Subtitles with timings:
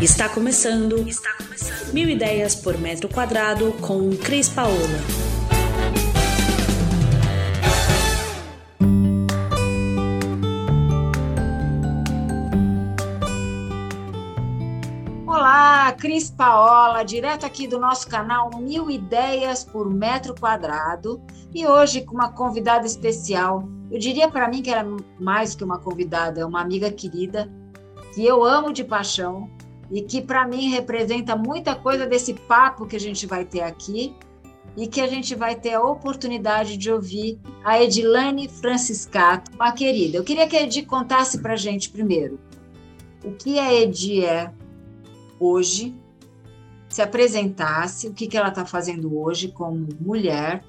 [0.00, 1.08] Está começando.
[1.08, 1.92] Está começando.
[1.92, 4.76] Mil ideias por metro quadrado com Cris Paola.
[15.26, 21.20] Olá, Cris Paola, direto aqui do nosso canal Mil Ideias por Metro Quadrado
[21.52, 23.68] e hoje com uma convidada especial.
[23.90, 24.86] Eu diria para mim que era
[25.18, 27.50] mais que uma convidada, é uma amiga querida
[28.14, 29.57] que eu amo de paixão
[29.90, 34.14] e que para mim representa muita coisa desse papo que a gente vai ter aqui
[34.76, 40.18] e que a gente vai ter a oportunidade de ouvir a Edilane Franciscato, uma querida.
[40.18, 42.38] Eu queria que a Edi contasse para a gente primeiro
[43.24, 44.52] o que a Edi é
[45.40, 45.94] hoje,
[46.88, 50.62] se apresentasse, o que, que ela está fazendo hoje como mulher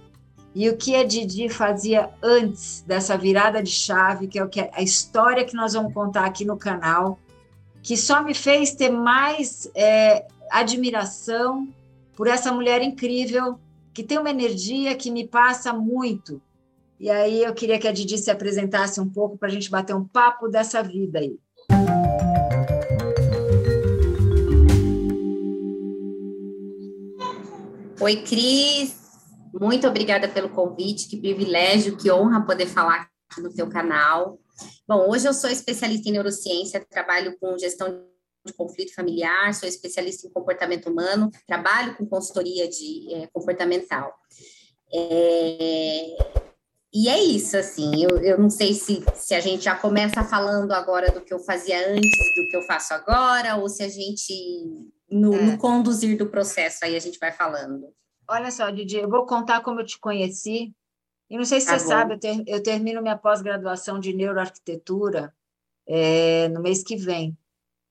[0.54, 4.82] e o que a Didi fazia antes dessa virada de chave, que é que a
[4.82, 7.20] história que nós vamos contar aqui no canal
[7.82, 11.68] que só me fez ter mais é, admiração
[12.16, 13.60] por essa mulher incrível,
[13.94, 16.42] que tem uma energia que me passa muito.
[17.00, 19.96] E aí eu queria que a Didi se apresentasse um pouco para a gente bater
[19.96, 21.40] um papo dessa vida aí.
[28.02, 28.98] Oi, Cris.
[29.54, 31.08] Muito obrigada pelo convite.
[31.08, 34.38] Que privilégio, que honra poder falar aqui no teu canal.
[34.90, 38.08] Bom, hoje eu sou especialista em neurociência, trabalho com gestão
[38.44, 44.12] de conflito familiar, sou especialista em comportamento humano, trabalho com consultoria de é, comportamental.
[44.92, 46.18] É,
[46.92, 50.72] e é isso, assim, eu, eu não sei se, se a gente já começa falando
[50.72, 54.34] agora do que eu fazia antes do que eu faço agora, ou se a gente,
[55.08, 55.42] no, é.
[55.44, 57.94] no conduzir do processo, aí a gente vai falando.
[58.28, 60.74] Olha só, Didi, eu vou contar como eu te conheci,
[61.30, 61.92] e não sei se tá você bom.
[61.92, 65.34] sabe, eu, ter, eu, termino minha pós-graduação de neuroarquitetura
[65.88, 67.38] é, no mês que vem,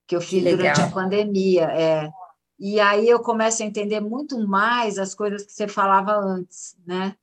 [0.06, 1.64] que eu fiz que durante a pandemia.
[1.64, 2.10] É.
[2.58, 7.14] E aí eu começo a entender muito mais as coisas que você falava antes, né?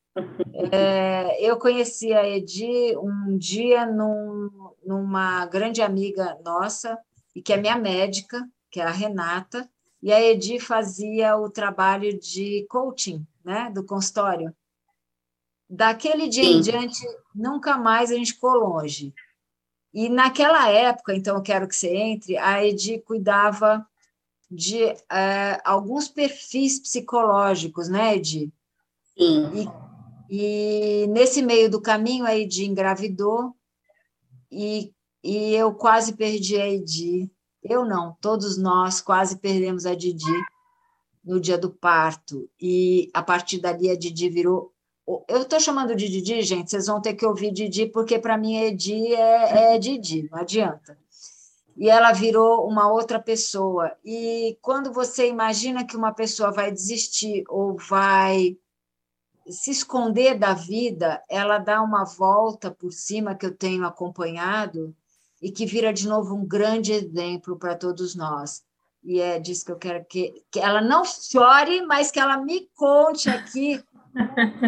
[0.71, 4.49] É, eu conheci a Edi um dia num,
[4.85, 6.97] numa grande amiga nossa,
[7.35, 9.69] e que é minha médica, que é a Renata,
[10.01, 14.55] e a Edi fazia o trabalho de coaching, né, do consultório.
[15.69, 16.57] Daquele dia Sim.
[16.57, 17.01] em diante,
[17.33, 19.13] nunca mais a gente ficou longe.
[19.93, 23.85] E naquela época, então eu quero que você entre, a Edi cuidava
[24.51, 28.51] de é, alguns perfis psicológicos, né, Edi?
[29.17, 29.69] Sim.
[30.29, 33.55] E, e nesse meio do caminho, a Edi engravidou
[34.51, 34.93] e,
[35.23, 37.31] e eu quase perdi a Edi.
[37.63, 40.43] Eu não, todos nós quase perdemos a Didi
[41.23, 42.47] no dia do parto.
[42.61, 44.71] E a partir dali a Didi virou
[45.27, 48.57] eu estou chamando de Didi, gente, vocês vão ter que ouvir Didi, porque para mim
[48.57, 50.97] Edi é, é Didi, não adianta.
[51.77, 53.91] E ela virou uma outra pessoa.
[54.03, 58.57] E quando você imagina que uma pessoa vai desistir ou vai
[59.47, 64.95] se esconder da vida, ela dá uma volta por cima que eu tenho acompanhado
[65.39, 68.63] e que vira de novo um grande exemplo para todos nós.
[69.03, 72.67] E é disso que eu quero que, que ela não chore, mas que ela me
[72.73, 73.83] conte aqui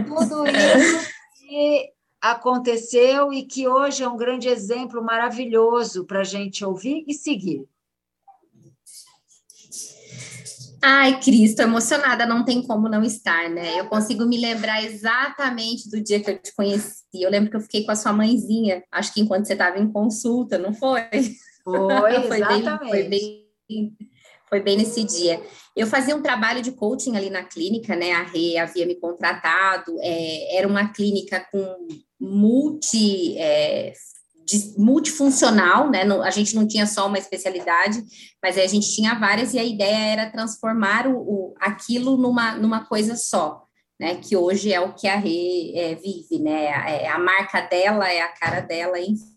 [0.08, 1.90] tudo isso que
[2.22, 7.66] aconteceu e que hoje é um grande exemplo maravilhoso para a gente ouvir e seguir.
[10.82, 13.80] Ai, Cristo, emocionada, não tem como não estar, né?
[13.80, 17.04] Eu consigo me lembrar exatamente do dia que eu te conheci.
[17.14, 19.92] Eu lembro que eu fiquei com a sua mãezinha, acho que enquanto você estava em
[19.92, 21.02] consulta, não foi?
[21.64, 22.80] Foi, foi exatamente.
[22.90, 23.98] Bem, foi bem
[24.50, 25.42] foi bem nesse dia.
[25.76, 28.14] Eu fazia um trabalho de coaching ali na clínica, né?
[28.14, 31.88] A Rê havia me contratado, é, era uma clínica com
[32.20, 33.38] multi.
[33.38, 33.94] É,
[34.48, 36.04] de, multifuncional, né?
[36.24, 38.02] a gente não tinha só uma especialidade,
[38.42, 42.86] mas a gente tinha várias, e a ideia era transformar o, o aquilo numa, numa
[42.86, 43.64] coisa só.
[44.00, 48.08] Né, que hoje é o que a Rê é, vive, né, é, a marca dela,
[48.08, 49.37] é a cara dela, enfim.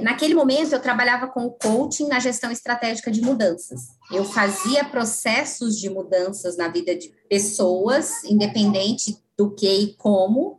[0.00, 3.88] Naquele momento, eu trabalhava com o coaching na gestão estratégica de mudanças.
[4.10, 10.58] Eu fazia processos de mudanças na vida de pessoas, independente do que e como.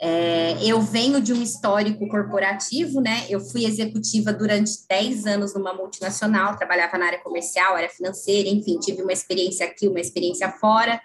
[0.00, 3.24] É, eu venho de um histórico corporativo, né?
[3.28, 8.78] Eu fui executiva durante 10 anos numa multinacional, trabalhava na área comercial, área financeira, enfim,
[8.80, 11.00] tive uma experiência aqui, uma experiência fora.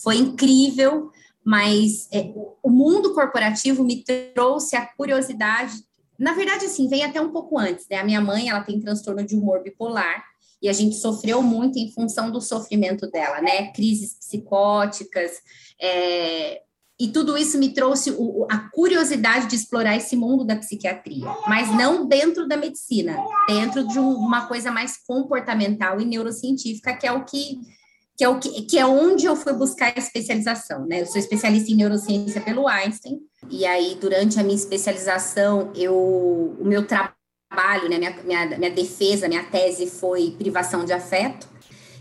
[0.00, 1.10] Foi incrível,
[1.44, 2.32] mas é,
[2.62, 4.04] o mundo corporativo me
[4.34, 5.87] trouxe a curiosidade
[6.18, 7.98] na verdade, assim, vem até um pouco antes, né?
[7.98, 10.24] A minha mãe, ela tem transtorno de humor bipolar
[10.60, 13.70] e a gente sofreu muito em função do sofrimento dela, né?
[13.72, 15.32] Crises psicóticas,
[15.80, 16.62] é,
[17.00, 21.68] E tudo isso me trouxe o, a curiosidade de explorar esse mundo da psiquiatria, mas
[21.76, 23.16] não dentro da medicina,
[23.46, 27.60] dentro de um, uma coisa mais comportamental e neurocientífica, que é o que
[28.16, 31.02] que é, o que, que é onde eu fui buscar a especialização, né?
[31.02, 36.64] Eu sou especialista em neurociência pelo Einstein, e aí, durante a minha especialização, eu, o
[36.64, 41.48] meu trabalho, né, minha, minha, minha defesa, minha tese foi privação de afeto,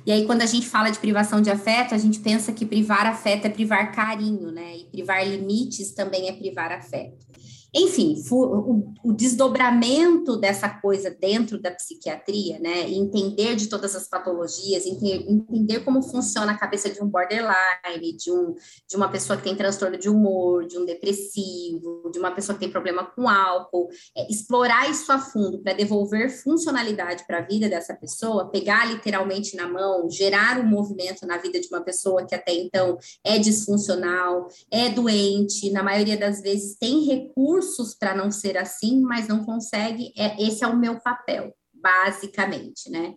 [0.07, 3.05] e aí, quando a gente fala de privação de afeto, a gente pensa que privar
[3.05, 4.77] afeto é privar carinho, né?
[4.77, 7.25] E privar limites também é privar afeto.
[7.75, 12.89] Enfim, o, o, desdobramento dessa coisa dentro da psiquiatria, né?
[12.89, 18.55] Entender de todas as patologias, entender como funciona a cabeça de um borderline, de, um,
[18.87, 22.61] de uma pessoa que tem transtorno de humor, de um depressivo, de uma pessoa que
[22.61, 27.67] tem problema com álcool, é, explorar isso a fundo para devolver funcionalidade para a vida
[27.67, 32.33] dessa pessoa, pegar literalmente na mão, gerar um movimento na vida de uma pessoa que
[32.33, 38.31] até então é disfuncional, é doente, na maioria das vezes tem recursos recursos para não
[38.31, 40.13] ser assim, mas não consegue.
[40.17, 43.15] É, esse é o meu papel, basicamente, né?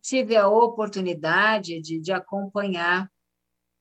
[0.00, 3.10] Tive a oportunidade de, de acompanhar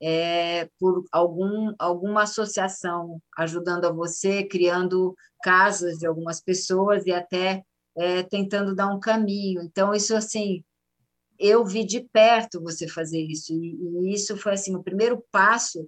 [0.02, 7.64] é, por algum, alguma associação ajudando a você, criando casas de algumas pessoas e até
[7.98, 9.62] é, tentando dar um caminho.
[9.62, 10.64] Então, isso assim,
[11.38, 15.88] eu vi de perto você fazer isso, e, e isso foi assim o primeiro passo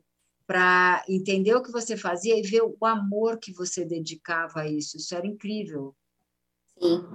[0.51, 4.97] para entender o que você fazia e ver o amor que você dedicava a isso.
[4.97, 5.95] Isso era incrível.
[6.77, 7.07] Sim.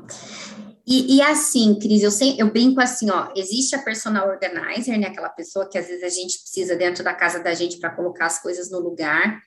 [0.87, 5.09] E, e assim, Cris, eu, sei, eu brinco assim, ó, existe a personal organizer, né,
[5.09, 8.25] aquela pessoa que às vezes a gente precisa dentro da casa da gente para colocar
[8.25, 9.39] as coisas no lugar.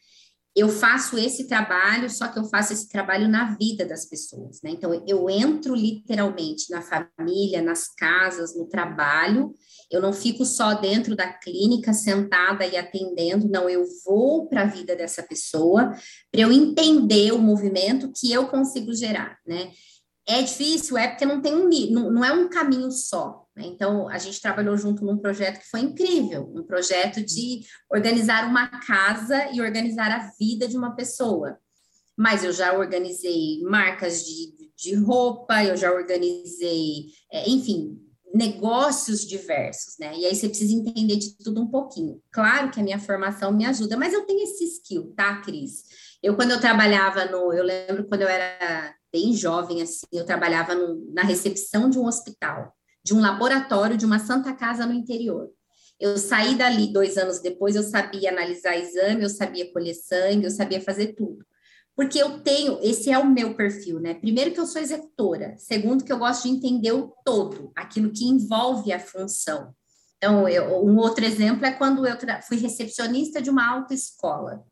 [0.56, 4.72] Eu faço esse trabalho, só que eu faço esse trabalho na vida das pessoas, né?
[4.72, 9.54] Então, eu entro literalmente na família, nas casas, no trabalho,
[9.92, 14.68] eu não fico só dentro da clínica sentada e atendendo, não, eu vou para a
[14.68, 15.92] vida dessa pessoa
[16.32, 19.72] para eu entender o movimento que eu consigo gerar, né?
[20.28, 23.46] É difícil, é porque não tem um não, não é um caminho só.
[23.60, 23.66] Né?
[23.68, 27.60] Então, a gente trabalhou junto num projeto que foi incrível, um projeto de
[27.92, 31.58] organizar uma casa e organizar a vida de uma pessoa.
[32.18, 37.98] Mas eu já organizei marcas de, de roupa, eu já organizei, é, enfim,
[38.34, 40.18] negócios diversos, né?
[40.18, 42.22] E aí você precisa entender de tudo um pouquinho.
[42.32, 45.84] Claro que a minha formação me ajuda, mas eu tenho esse skill, tá, Cris?
[46.22, 47.54] Eu, quando eu trabalhava no.
[47.54, 52.06] Eu lembro quando eu era bem jovem, assim, eu trabalhava no, na recepção de um
[52.06, 52.76] hospital,
[53.10, 55.50] de um laboratório, de uma santa casa no interior.
[56.00, 60.52] Eu saí dali dois anos depois, eu sabia analisar exame, eu sabia colher sangue, eu
[60.52, 61.44] sabia fazer tudo
[62.00, 64.14] porque eu tenho, esse é o meu perfil, né?
[64.14, 68.24] Primeiro que eu sou executora, segundo que eu gosto de entender o todo, aquilo que
[68.24, 69.76] envolve a função.
[70.16, 72.16] Então, eu, um outro exemplo é quando eu
[72.48, 74.64] fui recepcionista de uma autoescola.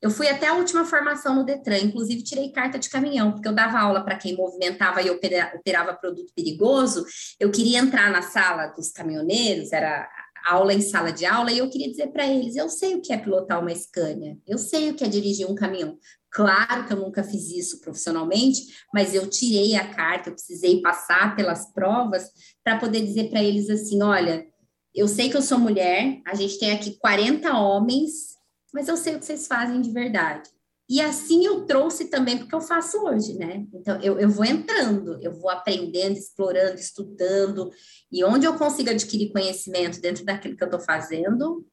[0.00, 3.54] Eu fui até a última formação no Detran, inclusive tirei carta de caminhão, porque eu
[3.54, 7.04] dava aula para quem movimentava e operava produto perigoso.
[7.38, 10.08] Eu queria entrar na sala dos caminhoneiros, era
[10.46, 13.12] aula em sala de aula, e eu queria dizer para eles: eu sei o que
[13.12, 15.98] é pilotar uma Scania, eu sei o que é dirigir um caminhão,
[16.30, 18.60] Claro que eu nunca fiz isso profissionalmente,
[18.92, 22.30] mas eu tirei a carta, eu precisei passar pelas provas
[22.62, 24.46] para poder dizer para eles assim: olha,
[24.94, 28.37] eu sei que eu sou mulher, a gente tem aqui 40 homens,
[28.72, 30.50] mas eu sei o que vocês fazem de verdade.
[30.88, 33.66] E assim eu trouxe também porque eu faço hoje, né?
[33.74, 37.70] Então eu, eu vou entrando, eu vou aprendendo, explorando, estudando,
[38.10, 41.66] e onde eu consigo adquirir conhecimento dentro daquilo que eu estou fazendo,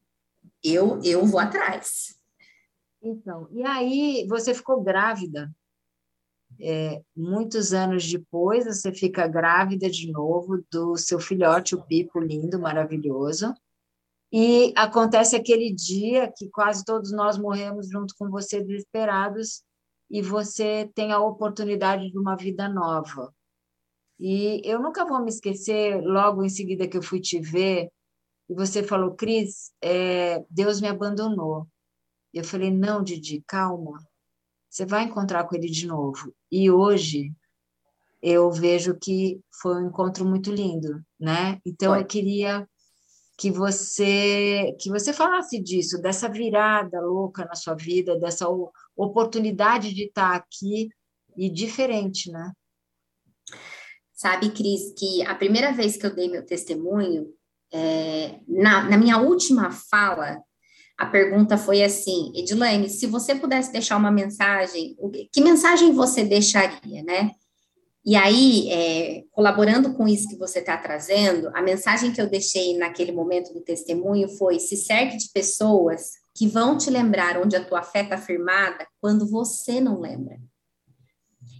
[0.62, 2.14] eu, eu vou atrás.
[3.02, 5.50] Então, e aí você ficou grávida.
[6.60, 12.58] É, muitos anos depois, você fica grávida de novo do seu filhote, o Pipo, lindo,
[12.58, 13.54] maravilhoso.
[14.32, 19.62] E acontece aquele dia que quase todos nós morremos junto com você, desesperados,
[20.10, 23.32] e você tem a oportunidade de uma vida nova.
[24.18, 27.90] E eu nunca vou me esquecer, logo em seguida que eu fui te ver,
[28.48, 31.66] e você falou, Cris, é, Deus me abandonou.
[32.32, 33.98] Eu falei: não, Didi, calma.
[34.68, 36.34] Você vai encontrar com ele de novo.
[36.50, 37.32] E hoje
[38.22, 41.60] eu vejo que foi um encontro muito lindo, né?
[41.64, 42.02] Então foi.
[42.02, 42.68] eu queria
[43.36, 48.46] que você que você falasse disso, dessa virada louca na sua vida, dessa
[48.96, 50.88] oportunidade de estar aqui
[51.36, 52.52] e diferente, né?
[54.14, 57.28] Sabe, Cris, que a primeira vez que eu dei meu testemunho,
[57.70, 60.42] é, na, na minha última fala,
[60.96, 64.96] a pergunta foi assim, Edilene, se você pudesse deixar uma mensagem,
[65.30, 67.32] que mensagem você deixaria, né?
[68.06, 72.78] E aí, é, colaborando com isso que você está trazendo, a mensagem que eu deixei
[72.78, 77.64] naquele momento do testemunho foi: se cerque de pessoas que vão te lembrar onde a
[77.64, 80.38] tua fé está firmada quando você não lembra.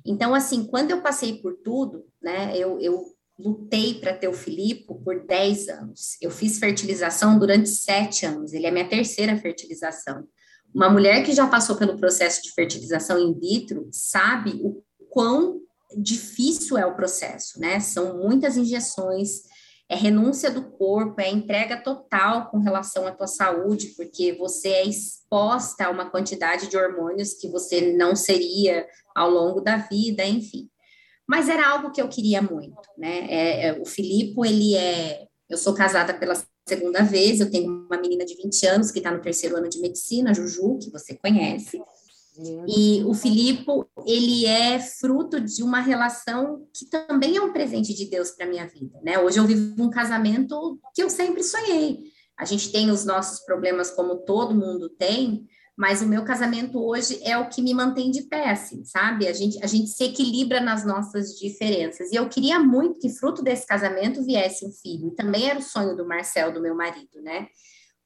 [0.05, 3.05] Então, assim, quando eu passei por tudo, né, eu, eu
[3.37, 6.17] lutei para ter o Filipe por 10 anos.
[6.23, 10.25] Eu fiz fertilização durante 7 anos, ele é minha terceira fertilização.
[10.73, 16.79] Uma mulher que já passou pelo processo de fertilização in vitro sabe o quão difícil
[16.79, 17.81] é o processo, né?
[17.81, 19.43] São muitas injeções,
[19.89, 24.87] é renúncia do corpo, é entrega total com relação à tua saúde, porque você é
[24.87, 30.69] exposta a uma quantidade de hormônios que você não seria ao longo da vida, enfim.
[31.27, 33.27] Mas era algo que eu queria muito, né?
[33.29, 35.27] É, é, o Filipe, ele é.
[35.49, 36.35] Eu sou casada pela
[36.69, 39.81] segunda vez, eu tenho uma menina de 20 anos que está no terceiro ano de
[39.81, 41.81] medicina, Juju, que você conhece.
[42.67, 43.67] E o Filipe,
[44.07, 48.67] ele é fruto de uma relação que também é um presente de Deus para minha
[48.67, 49.19] vida, né?
[49.19, 52.05] Hoje eu vivo um casamento que eu sempre sonhei.
[52.39, 57.21] A gente tem os nossos problemas como todo mundo tem, mas o meu casamento hoje
[57.23, 59.29] é o que me mantém de pé, assim, sabe?
[59.29, 62.11] A gente, a gente se equilibra nas nossas diferenças.
[62.11, 65.09] E eu queria muito que, fruto desse casamento, viesse um filho.
[65.09, 67.49] E também era o sonho do Marcel, do meu marido, né?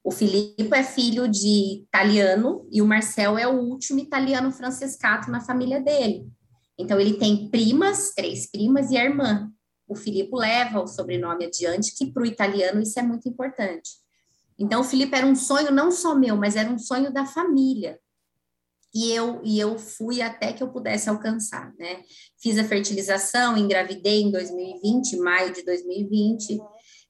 [0.03, 5.41] O Filipe é filho de italiano e o Marcel é o último italiano francescato na
[5.41, 6.27] família dele.
[6.77, 9.51] Então, ele tem primas, três primas e a irmã.
[9.87, 13.91] O Filipe leva o sobrenome adiante, que para o italiano isso é muito importante.
[14.57, 17.99] Então, o Filipe era um sonho não só meu, mas era um sonho da família.
[18.93, 22.03] E eu, e eu fui até que eu pudesse alcançar, né?
[22.37, 26.59] Fiz a fertilização, engravidei em 2020, maio de 2020,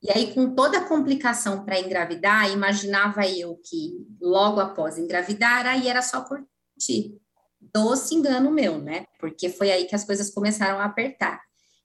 [0.03, 5.87] e aí, com toda a complicação para engravidar, imaginava eu que logo após engravidar, aí
[5.87, 7.19] era só curtir.
[7.59, 9.05] Doce engano meu, né?
[9.19, 11.39] Porque foi aí que as coisas começaram a apertar.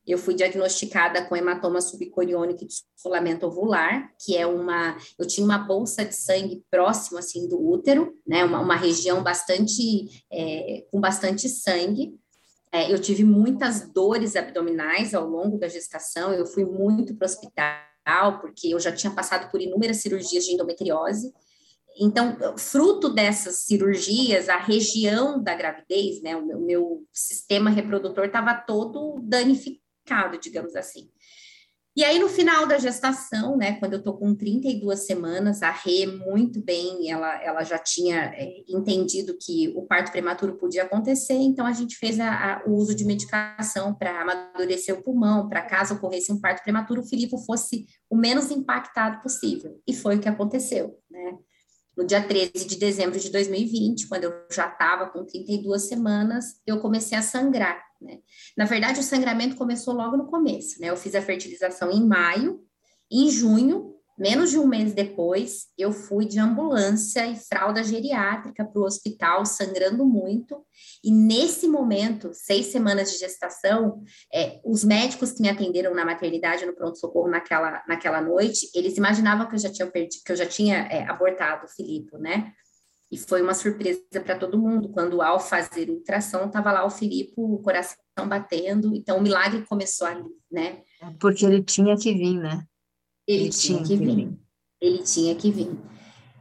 [0.06, 4.96] Eu fui diagnosticada com hematoma subcoriônico de descolamento ovular, que é uma.
[5.18, 8.44] Eu tinha uma bolsa de sangue próximo, assim, do útero, né?
[8.44, 10.24] Uma, uma região bastante.
[10.32, 12.14] É, com bastante sangue.
[12.72, 17.30] É, eu tive muitas dores abdominais ao longo da gestação, eu fui muito para o
[17.30, 17.95] hospital
[18.40, 21.34] porque eu já tinha passado por inúmeras cirurgias de endometriose.
[21.98, 28.54] Então, fruto dessas cirurgias, a região da gravidez, né, o meu, meu sistema reprodutor estava
[28.54, 31.10] todo danificado, digamos assim.
[31.96, 36.04] E aí, no final da gestação, né, quando eu tô com 32 semanas, a Rê,
[36.06, 41.64] muito bem, ela, ela já tinha é, entendido que o parto prematuro podia acontecer, então
[41.64, 45.94] a gente fez a, a, o uso de medicação para amadurecer o pulmão, para caso
[45.94, 49.80] ocorresse um parto prematuro, o Filipe fosse o menos impactado possível.
[49.86, 51.38] E foi o que aconteceu, né?
[51.96, 56.78] No dia 13 de dezembro de 2020, quando eu já estava com 32 semanas, eu
[56.80, 57.82] comecei a sangrar.
[58.00, 58.18] Né?
[58.56, 60.90] Na verdade, o sangramento começou logo no começo, né?
[60.90, 62.60] Eu fiz a fertilização em maio,
[63.10, 68.80] em junho, menos de um mês depois, eu fui de ambulância e fralda geriátrica para
[68.80, 70.64] o hospital, sangrando muito.
[71.04, 76.66] E nesse momento, seis semanas de gestação, é, os médicos que me atenderam na maternidade,
[76.66, 80.46] no pronto-socorro naquela, naquela noite, eles imaginavam que eu já tinha perdido, que eu já
[80.46, 82.52] tinha é, abortado o Filipe, né?
[83.10, 87.34] E foi uma surpresa para todo mundo, quando ao fazer ultrassom, estava lá o Filipe,
[87.36, 87.96] o coração
[88.28, 90.82] batendo, então o milagre começou ali, né?
[91.00, 92.66] É porque ele tinha que vir, né?
[93.26, 94.38] Ele, tinha, que vir.
[94.80, 95.70] Ele tinha que vir.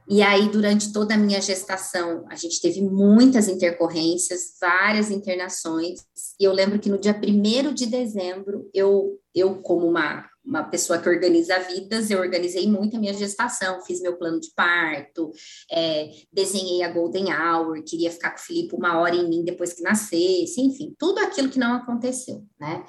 [0.07, 6.01] E aí, durante toda a minha gestação, a gente teve muitas intercorrências, várias internações.
[6.39, 10.99] E eu lembro que no dia 1 de dezembro, eu, eu como uma uma pessoa
[10.99, 15.31] que organiza vidas, eu organizei muito a minha gestação, fiz meu plano de parto,
[15.71, 19.73] é, desenhei a Golden Hour, queria ficar com o Felipe uma hora em mim depois
[19.73, 22.85] que nascesse, enfim, tudo aquilo que não aconteceu, né?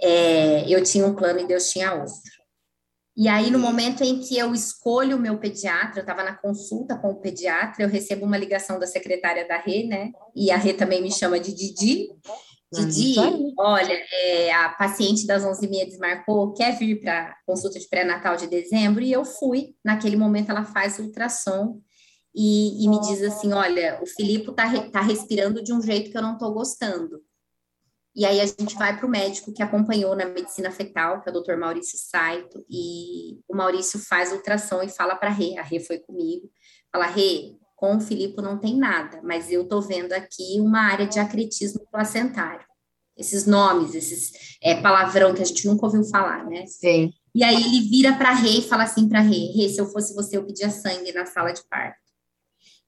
[0.00, 2.37] É, eu tinha um plano e Deus tinha outro.
[3.20, 6.96] E aí, no momento em que eu escolho o meu pediatra, eu estava na consulta
[6.96, 10.12] com o pediatra, eu recebo uma ligação da secretária da Rê, né?
[10.36, 12.06] E a Rê também me chama de Didi.
[12.72, 13.16] Didi,
[13.58, 19.02] olha, é, a paciente das 11h30 desmarcou, quer vir para consulta de pré-natal de dezembro?
[19.02, 19.74] E eu fui.
[19.84, 21.80] Naquele momento, ela faz ultrassom
[22.32, 26.16] e, e me diz assim: olha, o Filipe está tá respirando de um jeito que
[26.16, 27.20] eu não estou gostando.
[28.18, 31.32] E aí a gente vai para o médico que acompanhou na medicina fetal, que é
[31.32, 31.56] o Dr.
[31.56, 36.00] Maurício Saito, e o Maurício faz ultrassom e fala para a Rê, a Rê foi
[36.00, 36.50] comigo,
[36.90, 41.06] fala, Rê, com o Filipe não tem nada, mas eu estou vendo aqui uma área
[41.06, 42.66] de acretismo placentário.
[43.16, 46.66] Esses nomes, esses é, palavrão que a gente nunca ouviu falar, né?
[46.66, 47.12] Sim.
[47.32, 49.80] E aí ele vira para a Rei e fala assim para a Rei, Rei, se
[49.80, 52.00] eu fosse você, eu pedia sangue na sala de parto.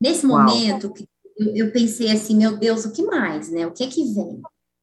[0.01, 0.43] Nesse Uau.
[0.43, 0.93] momento,
[1.39, 3.65] eu, eu pensei assim, meu Deus, o que mais, né?
[3.65, 4.43] O que é que vem?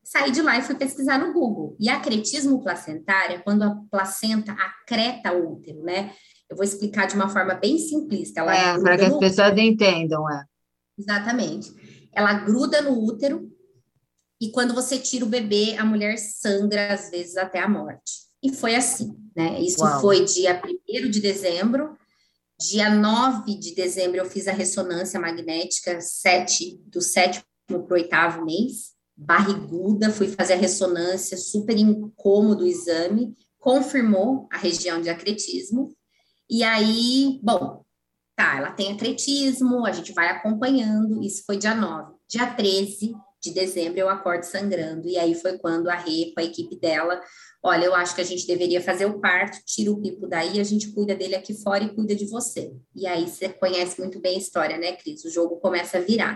[0.10, 1.76] Saí de lá e fui pesquisar no Google.
[1.78, 6.14] E acretismo placentário é quando a placenta acreta o útero, né?
[6.50, 8.40] Eu vou explicar de uma forma bem simplista.
[8.40, 10.46] Ela é, para que as pessoas entendam, é.
[10.98, 11.74] Exatamente.
[12.14, 13.52] Ela gruda no útero
[14.40, 18.28] e quando você tira o bebê, a mulher sangra às vezes até a morte.
[18.42, 19.60] E foi assim, né?
[19.60, 20.00] Isso Uau.
[20.00, 21.98] foi dia 1 de dezembro.
[22.58, 28.46] Dia 9 de dezembro, eu fiz a ressonância magnética sete, do sétimo para o oitavo
[28.46, 28.97] mês.
[29.18, 35.90] Barriguda, fui fazer a ressonância, super incômodo o exame, confirmou a região de acretismo.
[36.50, 37.84] E aí, bom,
[38.36, 41.24] tá, ela tem acretismo, a gente vai acompanhando.
[41.24, 42.14] Isso foi dia 9.
[42.30, 45.08] Dia 13 de dezembro, eu acordo sangrando.
[45.08, 47.20] E aí foi quando a Rê, com a equipe dela,
[47.64, 50.64] olha, eu acho que a gente deveria fazer o parto, tira o pipo daí, a
[50.64, 52.72] gente cuida dele aqui fora e cuida de você.
[52.96, 55.26] E aí você conhece muito bem a história, né, Cris?
[55.26, 56.36] O jogo começa a virar.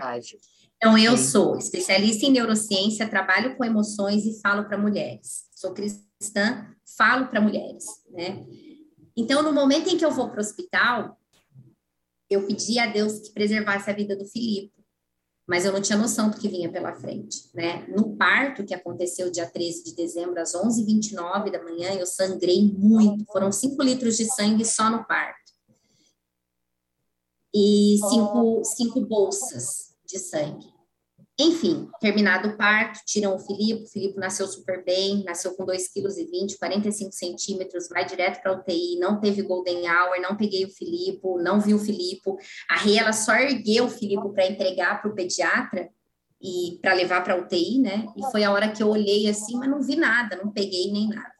[0.82, 5.44] Então, eu sou especialista em neurociência, trabalho com emoções e falo para mulheres.
[5.54, 6.66] Sou cristã,
[6.98, 8.44] falo para mulheres, né?
[9.16, 11.16] Então, no momento em que eu vou para o hospital,
[12.28, 14.72] eu pedi a Deus que preservasse a vida do Filipe
[15.46, 17.86] mas eu não tinha noção do que vinha pela frente, né?
[17.88, 23.24] No parto, que aconteceu dia 13 de dezembro, às 11h29 da manhã, eu sangrei muito,
[23.26, 25.52] foram 5 litros de sangue só no parto.
[27.54, 30.71] E cinco, cinco bolsas de sangue.
[31.44, 36.46] Enfim, terminado o parto, tiram o Filipe, o Filipe nasceu super bem, nasceu com 2,20
[36.46, 41.20] kg, 45 centímetros, vai direto para UTI, não teve golden hour, não peguei o Filipe,
[41.42, 42.30] não vi o Filipe.
[42.70, 45.90] A Rê, ela só ergueu o Filipe para entregar para o pediatra
[46.40, 48.06] e para levar para UTI, né?
[48.16, 51.08] E foi a hora que eu olhei assim, mas não vi nada, não peguei nem
[51.08, 51.32] nada.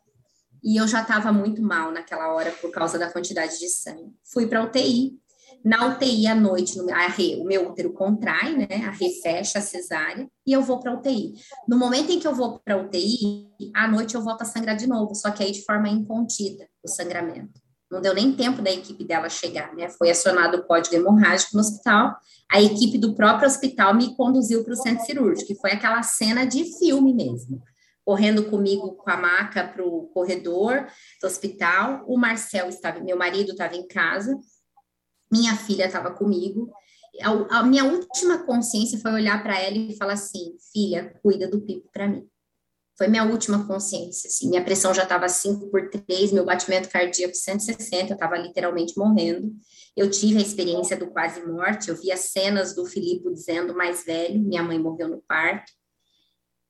[0.65, 4.13] E eu já estava muito mal naquela hora por causa da quantidade de sangue.
[4.25, 5.17] Fui para UTI,
[5.65, 8.85] na UTI à noite, a re, o meu útero contrai, né?
[8.87, 11.35] A re fecha a cesárea e eu vou para UTI.
[11.69, 14.87] No momento em que eu vou para UTI, à noite eu volto a sangrar de
[14.87, 17.61] novo, só que aí de forma incontida, o sangramento.
[17.91, 19.89] Não deu nem tempo da equipe dela chegar, né?
[19.91, 22.17] Foi acionado o código hemorrágico no hospital.
[22.51, 26.47] A equipe do próprio hospital me conduziu para o centro cirúrgico, que foi aquela cena
[26.47, 27.63] de filme mesmo
[28.05, 30.87] correndo comigo com a maca para o corredor
[31.21, 32.05] do hospital.
[32.07, 34.37] O Marcel estava, meu marido estava em casa,
[35.33, 36.71] minha filha estava comigo.
[37.23, 41.63] A, a, minha última consciência foi olhar para ela e falar assim: filha, cuida do
[41.63, 42.29] Pipo para mim.
[42.99, 44.29] Foi minha última consciência.
[44.29, 48.97] Assim, minha pressão já estava 5 por 3, meu batimento cardíaco 160, eu estava literalmente
[48.99, 49.51] morrendo.
[49.97, 54.05] Eu tive a experiência do quase morte, eu vi as cenas do Filipe dizendo mais
[54.05, 55.73] velho, minha mãe morreu no parto.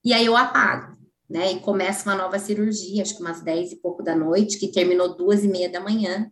[0.05, 0.96] E aí eu apago,
[1.29, 1.53] né?
[1.53, 5.16] E começa uma nova cirurgia, acho que umas 10 e pouco da noite, que terminou
[5.16, 6.31] duas e meia da manhã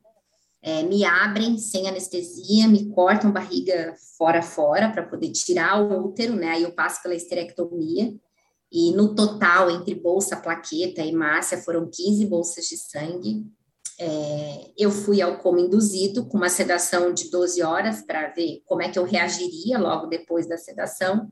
[0.62, 6.34] é, me abrem sem anestesia, me cortam barriga fora fora para poder tirar o útero,
[6.34, 6.50] né?
[6.50, 8.14] Aí eu passo pela esterectomia.
[8.70, 13.44] E no total, entre bolsa, plaqueta e mássia, foram 15 bolsas de sangue.
[13.98, 18.82] É, eu fui ao coma induzido com uma sedação de 12 horas para ver como
[18.82, 21.30] é que eu reagiria logo depois da sedação.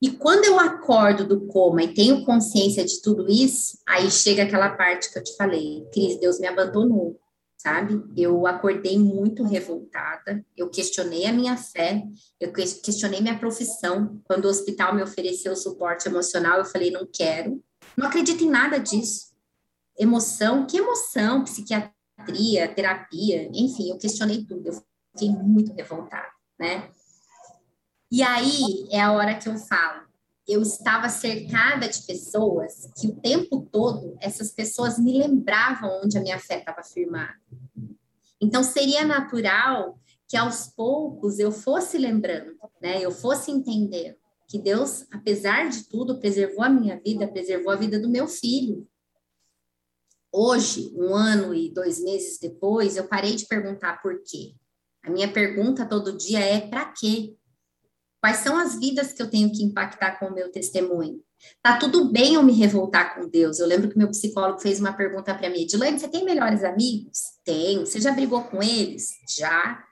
[0.00, 4.70] E quando eu acordo do coma e tenho consciência de tudo isso, aí chega aquela
[4.70, 7.18] parte que eu te falei, Cris, Deus me abandonou
[7.66, 8.00] sabe?
[8.16, 12.06] Eu acordei muito revoltada, eu questionei a minha fé,
[12.38, 14.22] eu questionei minha profissão.
[14.22, 17.60] Quando o hospital me ofereceu suporte emocional, eu falei, não quero,
[17.96, 19.34] não acredito em nada disso.
[19.98, 21.42] Emoção, que emoção?
[21.42, 26.88] Psiquiatria, terapia, enfim, eu questionei tudo, eu fiquei muito revoltada, né?
[28.12, 30.05] E aí é a hora que eu falo,
[30.46, 36.20] eu estava cercada de pessoas que o tempo todo essas pessoas me lembravam onde a
[36.20, 37.40] minha fé estava firmada.
[38.40, 43.00] Então seria natural que aos poucos eu fosse lembrando, né?
[43.00, 44.16] Eu fosse entendendo
[44.48, 48.86] que Deus, apesar de tudo, preservou a minha vida, preservou a vida do meu filho.
[50.32, 54.54] Hoje, um ano e dois meses depois, eu parei de perguntar por quê.
[55.02, 57.35] A minha pergunta todo dia é para quê?
[58.20, 61.20] Quais são as vidas que eu tenho que impactar com o meu testemunho?
[61.62, 63.58] Tá tudo bem eu me revoltar com Deus.
[63.58, 67.18] Eu lembro que meu psicólogo fez uma pergunta para mim: Edilene, você tem melhores amigos?
[67.44, 67.86] Tenho.
[67.86, 69.10] Você já brigou com eles?
[69.36, 69.82] Já.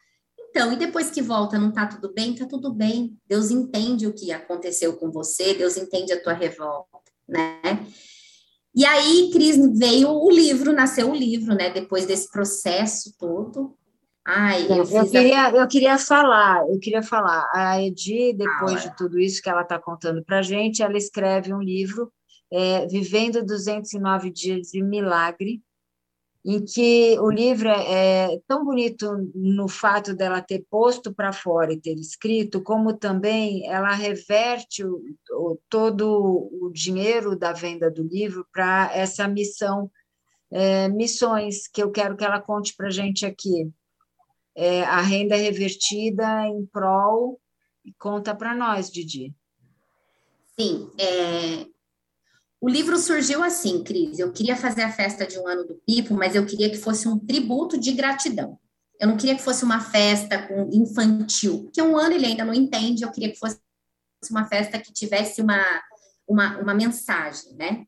[0.51, 2.35] Então, e depois que volta, não tá tudo bem?
[2.35, 3.19] Tá tudo bem.
[3.27, 7.61] Deus entende o que aconteceu com você, Deus entende a tua revolta, né?
[8.75, 11.71] E aí, Cris, veio o livro, nasceu o livro, né?
[11.71, 13.77] Depois desse processo todo.
[14.27, 15.51] Ai, eu, eu queria, a...
[15.51, 17.47] eu queria falar, eu queria falar.
[17.53, 20.97] A Edi, depois ah, de tudo isso que ela está contando para a gente, ela
[20.97, 22.11] escreve um livro,
[22.51, 25.63] é, Vivendo 209 Dias de Milagre,
[26.47, 31.73] em que o livro é, é tão bonito no fato dela ter posto para fora
[31.73, 38.03] e ter escrito, como também ela reverte o, o, todo o dinheiro da venda do
[38.03, 39.91] livro para essa missão
[40.51, 43.73] É, missões que eu quero que ela conte para a gente aqui.
[44.57, 47.41] É, a renda revertida em prol.
[47.99, 49.35] Conta para nós, Didi.
[50.59, 51.67] Sim, é,
[52.65, 54.19] o livro surgiu assim, Cris.
[54.19, 57.07] Eu queria fazer a festa de um ano do Pipo, mas eu queria que fosse
[57.07, 58.59] um tributo de gratidão.
[58.99, 63.03] Eu não queria que fosse uma festa infantil, porque um ano ele ainda não entende.
[63.03, 63.59] Eu queria que fosse
[64.31, 65.63] uma festa que tivesse uma,
[66.27, 67.85] uma, uma mensagem, né?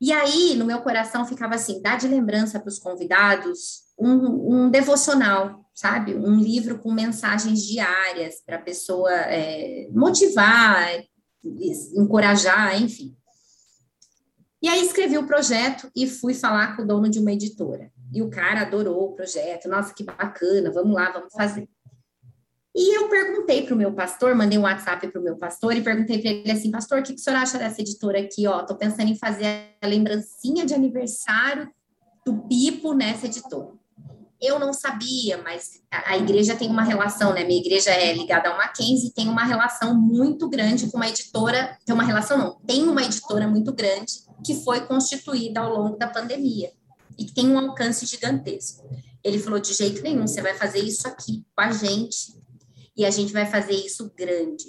[0.00, 4.70] E aí, no meu coração, ficava assim: dar de lembrança para os convidados um, um,
[4.70, 6.14] devocional, sabe?
[6.14, 11.02] Um livro com mensagens diárias para a pessoa é, motivar,
[11.96, 13.16] encorajar, enfim.
[14.62, 17.90] E aí escrevi o projeto e fui falar com o dono de uma editora.
[18.12, 21.66] E o cara adorou o projeto, nossa, que bacana, vamos lá, vamos fazer.
[22.76, 25.82] E eu perguntei para o meu pastor, mandei um WhatsApp para o meu pastor e
[25.82, 28.46] perguntei para ele assim, pastor, o que, que o senhor acha dessa editora aqui?
[28.46, 29.46] Ó, tô pensando em fazer
[29.80, 31.70] a lembrancinha de aniversário
[32.24, 33.79] do Pipo nessa editora.
[34.40, 37.44] Eu não sabia, mas a, a igreja tem uma relação, né?
[37.44, 41.94] Minha igreja é ligada ao Mackenzie, tem uma relação muito grande com uma editora, tem
[41.94, 44.12] uma relação não, tem uma editora muito grande
[44.44, 46.72] que foi constituída ao longo da pandemia
[47.18, 48.88] e que tem um alcance gigantesco.
[49.22, 52.34] Ele falou de jeito nenhum, você vai fazer isso aqui com a gente
[52.96, 54.64] e a gente vai fazer isso grande.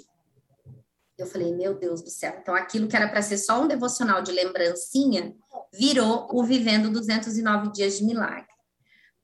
[1.16, 2.36] Eu falei, meu Deus do céu.
[2.40, 5.34] Então, aquilo que era para ser só um devocional de lembrancinha,
[5.72, 8.51] virou o Vivendo 209 Dias de Milagre.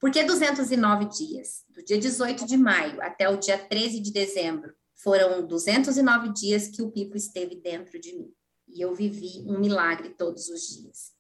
[0.01, 1.65] Por que 209 dias?
[1.71, 6.83] Do dia 18 de maio até o dia 13 de dezembro, foram 209 dias que
[6.83, 8.33] o Pipo esteve dentro de mim.
[8.69, 11.13] E eu vivi um milagre todos os dias.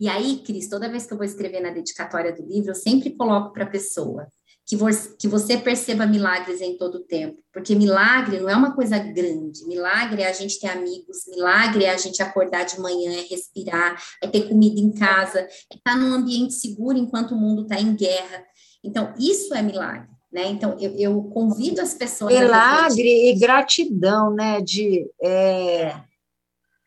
[0.00, 3.14] E aí, Cris, toda vez que eu vou escrever na dedicatória do livro, eu sempre
[3.16, 4.26] coloco para a pessoa:
[4.66, 4.76] que,
[5.18, 9.66] que você perceba milagres em todo o tempo, porque milagre não é uma coisa grande,
[9.66, 14.02] milagre é a gente ter amigos, milagre é a gente acordar de manhã, é respirar,
[14.22, 17.94] é ter comida em casa, é estar num ambiente seguro enquanto o mundo está em
[17.94, 18.44] guerra.
[18.82, 20.08] Então, isso é milagre.
[20.32, 20.48] Né?
[20.48, 22.34] Então, eu, eu convido as pessoas.
[22.34, 24.60] Milagre e gratidão, né?
[24.60, 25.94] De é,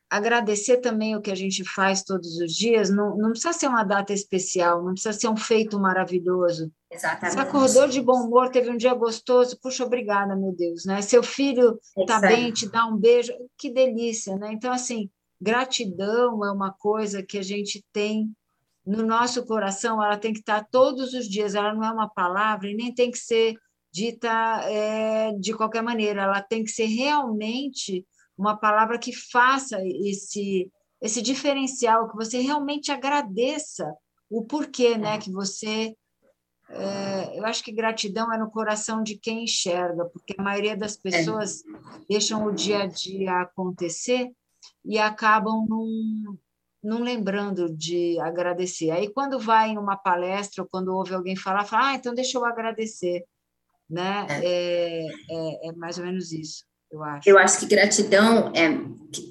[0.09, 2.89] agradecer também o que a gente faz todos os dias.
[2.89, 7.33] Não, não precisa ser uma data especial, não precisa ser um feito maravilhoso Exatamente.
[7.33, 11.01] Você acordou de bom humor, teve um dia gostoso, puxa, obrigada, meu Deus, né?
[11.01, 14.53] Seu filho está bem, te dá um beijo, que delícia, né?
[14.53, 18.31] Então, assim, gratidão é uma coisa que a gente tem
[18.85, 22.69] no nosso coração, ela tem que estar todos os dias, ela não é uma palavra
[22.69, 23.55] e nem tem que ser
[23.91, 28.05] dita é, de qualquer maneira, ela tem que ser realmente
[28.37, 30.71] uma palavra que faça esse,
[31.01, 33.91] esse diferencial, que você realmente agradeça
[34.29, 35.17] o porquê, né?
[35.17, 35.95] Que você
[36.69, 40.97] é, eu acho que gratidão é no coração de quem enxerga, porque a maioria das
[40.97, 41.01] é.
[41.01, 41.63] pessoas
[42.09, 44.31] deixam o dia a dia acontecer
[44.83, 46.37] e acabam não,
[46.83, 48.91] não lembrando de agradecer.
[48.91, 52.37] Aí, quando vai em uma palestra ou quando ouve alguém falar, fala, ah, então deixa
[52.37, 53.25] eu agradecer.
[53.89, 54.27] Né?
[54.29, 57.29] É, é, é, é mais ou menos isso, eu acho.
[57.29, 58.67] Eu acho que gratidão é.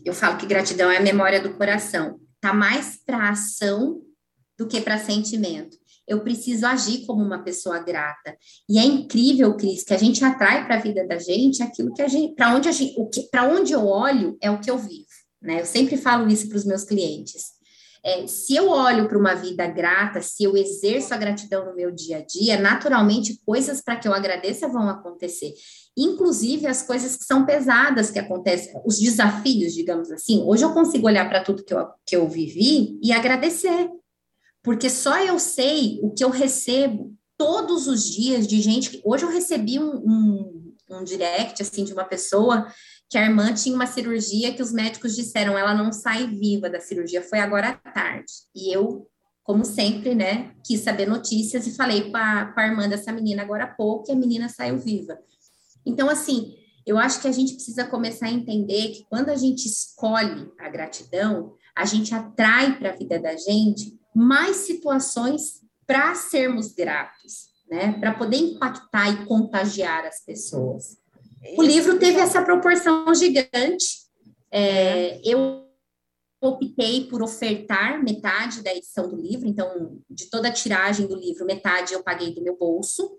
[0.05, 2.19] Eu falo que gratidão é a memória do coração.
[2.35, 4.01] Está mais para ação
[4.59, 8.37] do que para sentimento eu preciso agir como uma pessoa grata.
[8.69, 12.03] E é incrível, Cris, que a gente atrai para a vida da gente aquilo que
[12.03, 14.71] a gente, para onde a gente, o que, para onde eu olho é o que
[14.71, 15.07] eu vivo,
[15.43, 15.61] né?
[15.61, 17.57] Eu sempre falo isso para os meus clientes.
[18.05, 21.91] É, se eu olho para uma vida grata, se eu exerço a gratidão no meu
[21.91, 25.53] dia a dia, naturalmente coisas para que eu agradeça vão acontecer.
[25.97, 30.43] Inclusive as coisas que são pesadas que acontecem, os desafios, digamos assim.
[30.43, 33.89] Hoje eu consigo olhar para tudo que eu, que eu vivi e agradecer,
[34.63, 39.25] porque só eu sei o que eu recebo todos os dias de gente que hoje
[39.25, 42.67] eu recebi um, um, um direct assim de uma pessoa
[43.09, 46.81] que a irmã tinha uma cirurgia que os médicos disseram ela não sai viva da
[46.81, 49.07] cirurgia foi agora à tarde e eu
[49.43, 53.69] como sempre né quis saber notícias e falei com a, irmã dessa menina agora há
[53.69, 55.19] pouco e a menina saiu viva
[55.87, 59.67] então assim eu acho que a gente precisa começar a entender que quando a gente
[59.67, 66.73] escolhe a gratidão a gente atrai para a vida da gente mais situações para sermos
[66.73, 67.93] gratos, né?
[68.01, 70.97] Para poder impactar e contagiar as pessoas.
[71.57, 74.07] O livro teve essa proporção gigante.
[74.51, 75.65] É, eu
[76.41, 81.45] optei por ofertar metade da edição do livro, então, de toda a tiragem do livro,
[81.45, 83.19] metade eu paguei do meu bolso,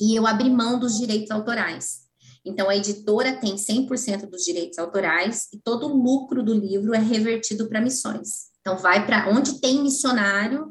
[0.00, 2.03] e eu abri mão dos direitos autorais.
[2.44, 6.98] Então, a editora tem 100% dos direitos autorais e todo o lucro do livro é
[6.98, 8.52] revertido para missões.
[8.60, 10.70] Então, vai para onde tem missionário,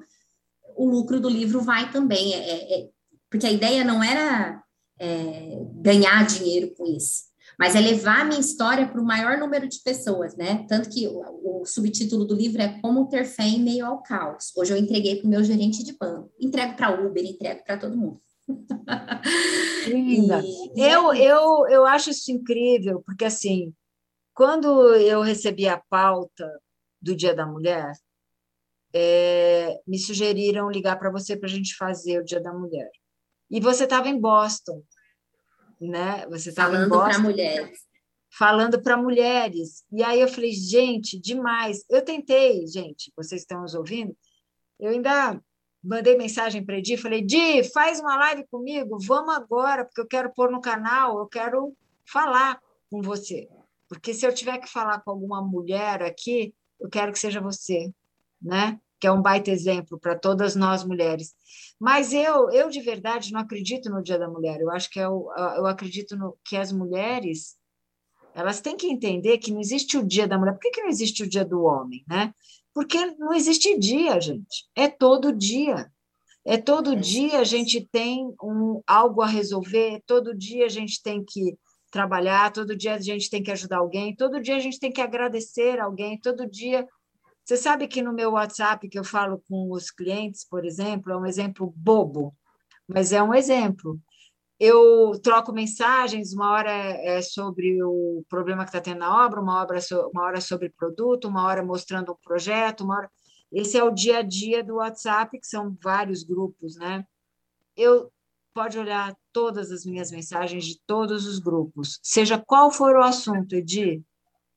[0.75, 2.33] o lucro do livro vai também.
[2.33, 2.89] É, é, é
[3.29, 4.63] porque a ideia não era
[4.99, 7.23] é, ganhar dinheiro com isso,
[7.57, 10.65] mas é levar a minha história para o maior número de pessoas, né?
[10.67, 14.51] Tanto que o, o, subtítulo do livro é Como Ter Fé em Meio ao Caos.
[14.55, 17.97] Hoje eu entreguei para o meu gerente de banco, entrego para Uber, entrego para todo
[17.97, 18.21] mundo.
[19.88, 20.41] Linda.
[20.75, 23.73] Eu, eu, eu acho isso incrível, porque assim,
[24.34, 26.49] quando eu recebi a pauta
[27.01, 27.91] do Dia da Mulher,
[28.93, 32.89] é, me sugeriram ligar para você para a gente fazer o Dia da Mulher.
[33.49, 34.84] E você estava em Boston,
[35.79, 36.25] né?
[36.27, 36.97] Você estava em Boston.
[36.97, 37.79] Falando para mulheres.
[38.36, 39.84] Falando para mulheres.
[39.91, 41.84] E aí eu falei, gente, demais.
[41.89, 44.15] Eu tentei, gente, vocês estão nos ouvindo?
[44.79, 45.39] Eu ainda
[45.84, 50.34] mandei mensagem para Edi, falei, Di, faz uma live comigo, vamos agora, porque eu quero
[50.34, 53.50] pôr no canal, eu quero falar com você.
[53.89, 57.91] Porque se eu tiver que falar com alguma mulher aqui, eu quero que seja você,
[58.41, 58.80] né?
[59.00, 61.36] Que é um baita exemplo para todas nós mulheres.
[61.80, 64.62] Mas eu, eu de verdade não acredito no Dia da Mulher.
[64.62, 67.58] Eu acho que eu, é eu acredito no, que as mulheres
[68.34, 70.54] elas têm que entender que não existe o Dia da Mulher.
[70.54, 72.34] Por que, que não existe o Dia do Homem, né?
[72.73, 74.67] Porque não existe dia, gente.
[74.75, 75.91] É todo dia.
[76.45, 81.23] É todo dia a gente tem um, algo a resolver, todo dia a gente tem
[81.23, 81.57] que
[81.89, 84.99] trabalhar, todo dia a gente tem que ajudar alguém, todo dia a gente tem que
[84.99, 86.86] agradecer alguém, todo dia.
[87.45, 91.17] Você sabe que no meu WhatsApp que eu falo com os clientes, por exemplo, é
[91.17, 92.36] um exemplo bobo,
[92.88, 93.97] mas é um exemplo
[94.65, 99.62] eu troco mensagens, uma hora é sobre o problema que está tendo na obra, uma,
[99.62, 103.12] obra so, uma hora sobre produto, uma hora mostrando um projeto, uma hora...
[103.52, 107.06] Esse é o dia a dia do WhatsApp, que são vários grupos, né?
[107.76, 108.10] Eu
[108.54, 113.56] pode olhar todas as minhas mensagens de todos os grupos, seja qual for o assunto,
[113.56, 114.02] Edi,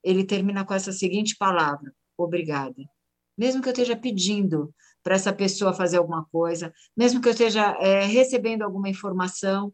[0.05, 2.81] ele termina com essa seguinte palavra: obrigada.
[3.37, 7.77] Mesmo que eu esteja pedindo para essa pessoa fazer alguma coisa, mesmo que eu esteja
[7.81, 9.73] é, recebendo alguma informação,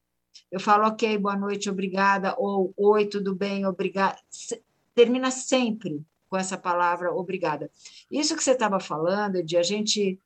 [0.50, 4.18] eu falo, ok, boa noite, obrigada, ou oi, tudo bem, obrigada.
[4.94, 7.70] Termina sempre com essa palavra obrigada.
[8.10, 10.18] Isso que você estava falando, de a gente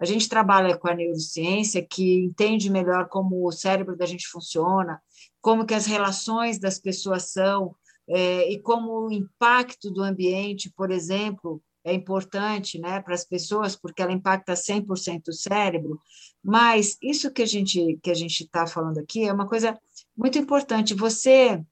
[0.00, 5.02] a gente trabalha com a neurociência que entende melhor como o cérebro da gente funciona,
[5.40, 7.74] como que as relações das pessoas são
[8.08, 13.76] é, e como o impacto do ambiente, por exemplo, é importante né, para as pessoas,
[13.76, 16.00] porque ela impacta 100% o cérebro,
[16.42, 19.78] mas isso que a gente que a gente está falando aqui é uma coisa
[20.16, 20.94] muito importante.
[20.94, 21.62] Você,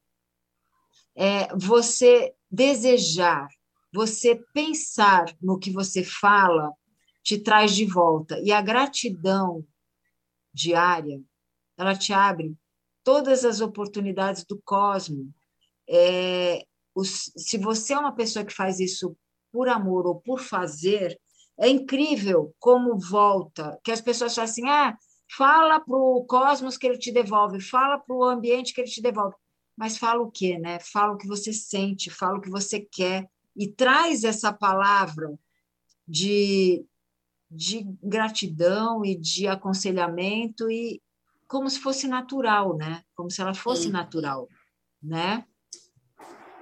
[1.15, 3.49] é, você desejar,
[3.93, 6.73] você pensar no que você fala,
[7.23, 8.39] te traz de volta.
[8.41, 9.65] E a gratidão
[10.53, 11.21] diária,
[11.77, 12.57] ela te abre
[13.03, 15.27] todas as oportunidades do cosmos.
[15.89, 16.65] É,
[16.95, 19.17] os, se você é uma pessoa que faz isso
[19.53, 21.19] por amor ou por fazer,
[21.59, 24.97] é incrível como volta, que as pessoas falam assim, ah,
[25.37, 29.01] fala para o cosmos que ele te devolve, fala para o ambiente que ele te
[29.01, 29.35] devolve.
[29.77, 30.79] Mas fala o quê, né?
[30.81, 35.39] Fala o que você sente, fala o que você quer, e traz essa palavra
[36.07, 36.85] de,
[37.51, 41.03] de gratidão e de aconselhamento, e
[41.49, 43.03] como se fosse natural, né?
[43.15, 43.91] Como se ela fosse Sim.
[43.91, 44.49] natural,
[45.03, 45.47] né?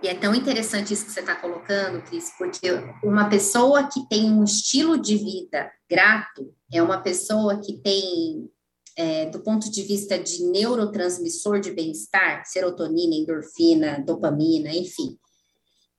[0.05, 2.69] E é tão interessante isso que você está colocando, Cris, porque
[3.03, 8.47] uma pessoa que tem um estilo de vida grato é uma pessoa que tem,
[8.99, 15.19] é, do ponto de vista de neurotransmissor de bem-estar, serotonina, endorfina, dopamina, enfim.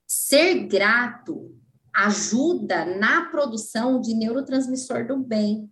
[0.06, 1.58] Ser grato
[1.92, 5.68] ajuda na produção de neurotransmissor do bem.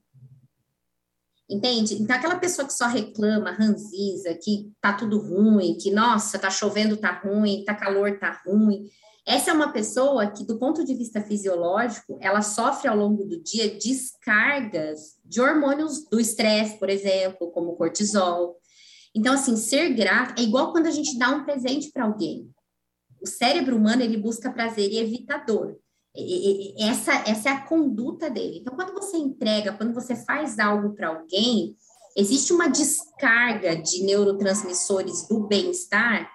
[1.54, 2.02] Entende?
[2.02, 6.98] Então, aquela pessoa que só reclama, ranziza, que tá tudo ruim, que, nossa, tá chovendo,
[6.98, 8.89] tá ruim, tá calor, tá ruim.
[9.24, 13.39] Essa é uma pessoa que, do ponto de vista fisiológico, ela sofre ao longo do
[13.39, 18.58] dia descargas de hormônios do estresse, por exemplo, como cortisol.
[19.13, 22.50] Então, assim, ser grato é igual quando a gente dá um presente para alguém.
[23.22, 25.78] O cérebro humano, ele busca prazer e evitador
[26.78, 28.60] essa, essa é a conduta dele.
[28.60, 31.76] Então, quando você entrega, quando você faz algo para alguém,
[32.15, 36.32] existe uma descarga de neurotransmissores do bem-estar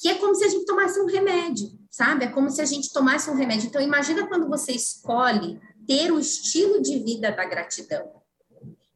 [0.00, 2.24] que é como se a gente tomasse um remédio, sabe?
[2.24, 3.66] É como se a gente tomasse um remédio.
[3.66, 8.08] Então, imagina quando você escolhe ter o estilo de vida da gratidão.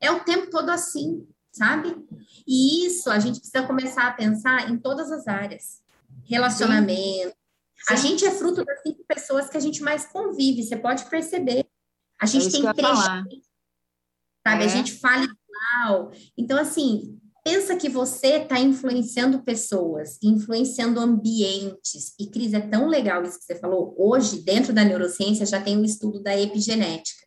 [0.00, 1.96] É o tempo todo assim, sabe?
[2.46, 5.82] E isso a gente precisa começar a pensar em todas as áreas.
[6.24, 7.34] Relacionamento,
[7.88, 11.66] a gente é fruto das cinco pessoas que a gente mais convive, você pode perceber.
[12.20, 13.42] A gente é tem três, sabe?
[14.62, 14.64] É.
[14.64, 16.12] A gente fala igual.
[16.36, 22.14] Então, assim, pensa que você está influenciando pessoas, influenciando ambientes.
[22.18, 23.94] E, Cris, é tão legal isso que você falou.
[23.98, 27.22] Hoje, dentro da neurociência, já tem o um estudo da epigenética.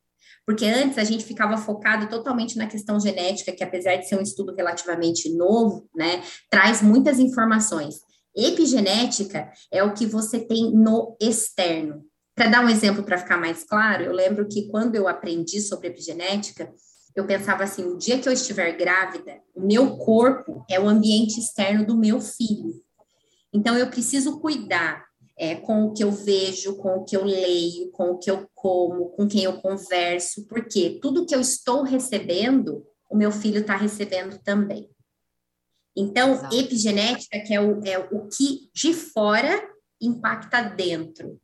[0.46, 4.22] Porque antes a gente ficava focado totalmente na questão genética, que apesar de ser um
[4.22, 7.96] estudo relativamente novo, né, traz muitas informações.
[8.36, 12.04] Epigenética é o que você tem no externo.
[12.36, 15.88] Para dar um exemplo para ficar mais claro, eu lembro que quando eu aprendi sobre
[15.88, 16.70] epigenética,
[17.16, 21.40] eu pensava assim: o dia que eu estiver grávida, o meu corpo é o ambiente
[21.40, 22.84] externo do meu filho.
[23.54, 25.06] Então, eu preciso cuidar
[25.38, 28.50] é, com o que eu vejo, com o que eu leio, com o que eu
[28.54, 33.78] como, com quem eu converso, porque tudo que eu estou recebendo, o meu filho está
[33.78, 34.90] recebendo também.
[35.96, 36.56] Então, Exato.
[36.56, 39.66] epigenética, que é o, é o que de fora
[40.02, 41.40] impacta dentro.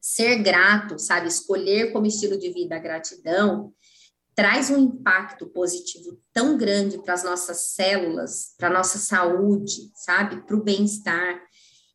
[0.00, 1.28] Ser grato, sabe?
[1.28, 3.72] Escolher como estilo de vida a gratidão,
[4.34, 10.42] traz um impacto positivo tão grande para as nossas células, para a nossa saúde, sabe?
[10.42, 11.40] Para o bem-estar.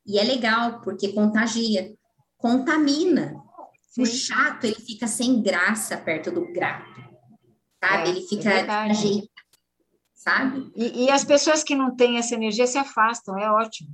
[0.06, 1.94] E é legal, porque contagia,
[2.38, 3.36] contamina.
[3.92, 4.02] Sim.
[4.02, 7.02] O chato, ele fica sem graça perto do grato,
[7.84, 8.08] sabe?
[8.08, 8.94] É, ele fica é
[10.20, 10.70] sabe?
[10.76, 13.90] E, e, as pessoas que não têm essa energia se afastam, é ótimo.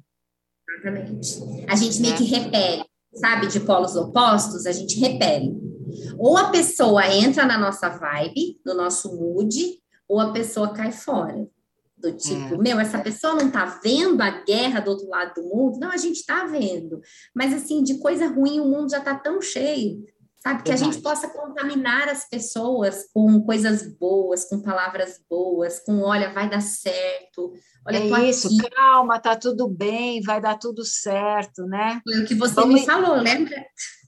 [0.67, 1.39] Exatamente.
[1.69, 2.17] A gente meio é.
[2.17, 3.47] que repele, sabe?
[3.47, 5.53] De polos opostos, a gente repele.
[6.17, 11.47] Ou a pessoa entra na nossa vibe, no nosso mood, ou a pessoa cai fora.
[11.95, 12.57] Do tipo, é.
[12.57, 15.79] meu, essa pessoa não tá vendo a guerra do outro lado do mundo?
[15.79, 16.99] Não, a gente tá vendo.
[17.33, 20.03] Mas, assim, de coisa ruim, o mundo já tá tão cheio,
[20.45, 20.61] sabe?
[20.61, 20.89] Que Verdade.
[20.89, 26.47] a gente possa contaminar as pessoas com coisas boas, com palavras boas, com olha, vai
[26.47, 27.51] dar certo.
[27.87, 28.69] Olha, é isso, aqui.
[28.69, 31.99] calma, tá tudo bem, vai dar tudo certo, né?
[32.03, 32.81] Foi o que você Vamos...
[32.81, 33.65] me falou, lembra?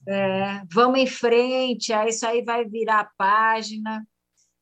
[0.08, 4.06] É, vamos em frente, aí isso aí vai virar a página.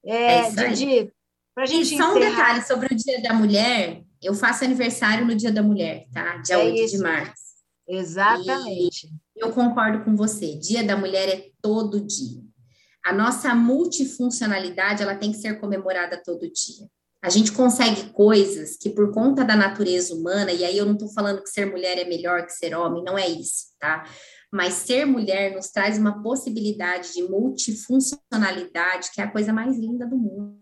[0.03, 1.11] É, é Didi,
[1.53, 2.15] para gente E só encerrar...
[2.15, 6.37] um detalhe sobre o Dia da Mulher, eu faço aniversário no Dia da Mulher, tá?
[6.37, 6.97] Dia é 8 isso.
[6.97, 7.45] de março.
[7.87, 9.07] Exatamente.
[9.35, 12.41] E eu concordo com você, Dia da Mulher é todo dia.
[13.05, 16.87] A nossa multifuncionalidade, ela tem que ser comemorada todo dia.
[17.21, 21.11] A gente consegue coisas que, por conta da natureza humana, e aí eu não estou
[21.11, 24.05] falando que ser mulher é melhor que ser homem, não é isso, tá?
[24.55, 30.07] mas ser mulher nos traz uma possibilidade de multifuncionalidade, que é a coisa mais linda
[30.07, 30.57] do mundo,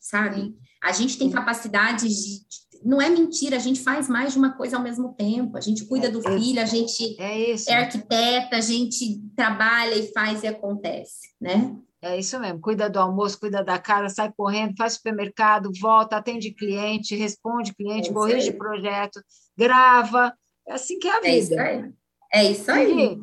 [0.00, 0.56] sabe?
[0.82, 2.46] A gente tem capacidade de.
[2.84, 5.56] Não é mentira, a gente faz mais de uma coisa ao mesmo tempo.
[5.56, 10.12] A gente cuida do é filho, a gente é, é arquiteta, a gente trabalha e
[10.12, 11.74] faz e acontece, né?
[12.02, 16.52] É isso mesmo, cuida do almoço, cuida da casa, sai correndo, faz supermercado, volta, atende
[16.52, 19.18] cliente, responde cliente, é corrige projeto,
[19.56, 20.34] grava.
[20.68, 21.30] É assim que é a vida.
[21.30, 21.92] É isso aí.
[22.34, 23.18] É isso aí.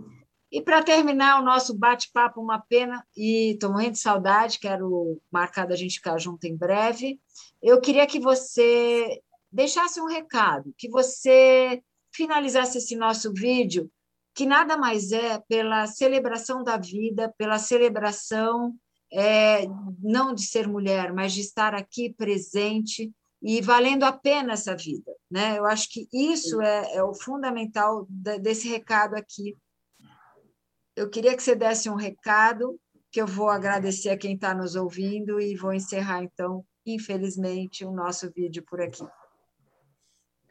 [0.52, 5.68] E para terminar o nosso bate-papo, uma pena, e estou morrendo de saudade, quero marcar
[5.68, 7.20] da gente ficar junto em breve.
[7.62, 11.82] Eu queria que você deixasse um recado, que você
[12.14, 13.90] finalizasse esse nosso vídeo,
[14.34, 18.74] que nada mais é pela celebração da vida, pela celebração
[19.12, 19.66] é,
[20.02, 23.12] não de ser mulher, mas de estar aqui presente
[23.42, 25.12] e valendo a pena essa vida.
[25.30, 25.58] Né?
[25.58, 29.58] Eu acho que isso é, é o fundamental desse recado aqui
[30.96, 32.80] eu queria que você desse um recado,
[33.12, 37.92] que eu vou agradecer a quem está nos ouvindo e vou encerrar, então, infelizmente, o
[37.92, 39.04] nosso vídeo por aqui.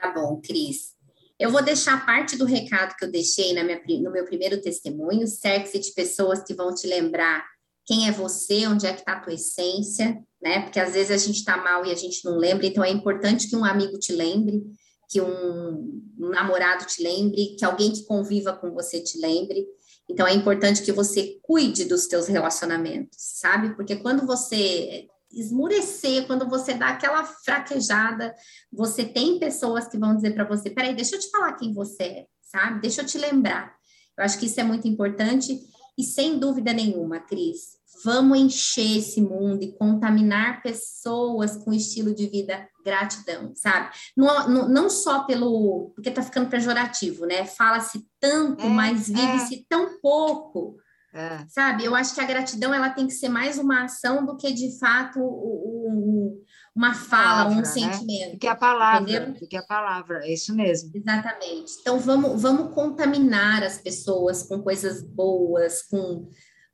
[0.00, 0.94] Tá bom, Cris.
[1.38, 5.78] Eu vou deixar parte do recado que eu deixei minha, no meu primeiro testemunho, certo?
[5.78, 7.44] de pessoas que vão te lembrar
[7.86, 10.60] quem é você, onde é que está a tua essência, né?
[10.60, 13.48] Porque às vezes a gente está mal e a gente não lembra, então é importante
[13.48, 14.62] que um amigo te lembre,
[15.08, 19.66] que um, um namorado te lembre, que alguém que conviva com você te lembre.
[20.08, 23.74] Então é importante que você cuide dos teus relacionamentos, sabe?
[23.74, 28.34] Porque quando você esmurecer, quando você dá aquela fraquejada,
[28.72, 32.02] você tem pessoas que vão dizer para você: peraí, deixa eu te falar quem você
[32.02, 32.80] é, sabe?
[32.80, 33.74] Deixa eu te lembrar.
[34.16, 35.60] Eu acho que isso é muito importante
[35.96, 42.26] e sem dúvida nenhuma, Cris, vamos encher esse mundo e contaminar pessoas com estilo de
[42.26, 43.90] vida gratidão, sabe?
[44.16, 45.92] Não, não, não só pelo.
[45.94, 47.44] Porque tá ficando pejorativo, né?
[47.44, 49.62] Fala-se tanto, é, mas vive-se é.
[49.68, 50.76] tão pouco.
[51.12, 51.44] É.
[51.48, 51.84] Sabe?
[51.84, 54.78] Eu acho que a gratidão ela tem que ser mais uma ação do que de
[54.78, 56.44] fato o, o,
[56.74, 57.64] uma fala, palavra, um né?
[57.64, 58.38] sentimento.
[58.38, 60.92] Que a palavra, que a palavra, é isso mesmo.
[60.94, 61.72] Exatamente.
[61.80, 66.28] Então vamos, vamos contaminar as pessoas com coisas boas, com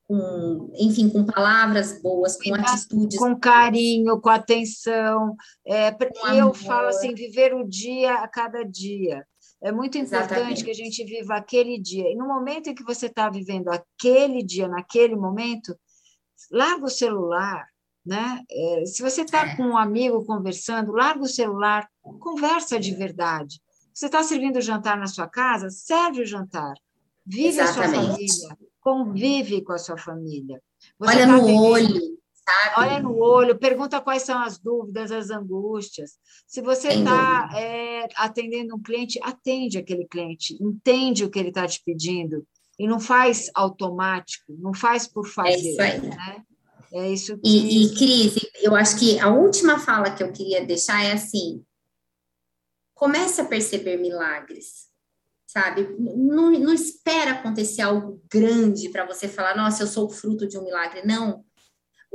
[0.08, 3.18] com, enfim, com palavras boas, com atitudes.
[3.18, 5.34] Com carinho, com atenção.
[5.66, 6.54] É, com eu amor.
[6.54, 9.26] falo assim, viver o dia a cada dia.
[9.62, 10.64] É muito importante Exatamente.
[10.64, 12.10] que a gente viva aquele dia.
[12.10, 15.76] E no momento em que você está vivendo aquele dia, naquele momento,
[16.50, 17.66] larga o celular,
[18.04, 18.42] né?
[18.50, 19.56] É, se você está é.
[19.56, 21.88] com um amigo conversando, larga o celular,
[22.20, 23.60] conversa de verdade.
[23.92, 26.74] Você está servindo o jantar na sua casa, serve o jantar.
[27.24, 27.96] Vive Exatamente.
[27.96, 30.62] a sua família convive com a sua família.
[30.96, 32.00] Você Olha tá no olho,
[32.48, 32.74] sabe?
[32.78, 36.12] Olha no olho, pergunta quais são as dúvidas, as angústias.
[36.46, 41.66] Se você está é, atendendo um cliente, atende aquele cliente, entende o que ele está
[41.66, 42.46] te pedindo
[42.78, 45.50] e não faz automático, não faz por fazer.
[45.50, 46.00] É isso aí.
[46.00, 46.44] Né?
[46.92, 47.48] É isso que...
[47.48, 51.64] e, e, Cris, eu acho que a última fala que eu queria deixar é assim:
[52.94, 54.86] comece a perceber milagres,
[55.46, 55.96] sabe?
[55.98, 60.56] Não, não espera acontecer algo grande para você falar, nossa, eu sou o fruto de
[60.56, 61.02] um milagre.
[61.04, 61.44] Não.